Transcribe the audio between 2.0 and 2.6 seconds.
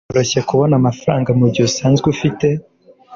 ufite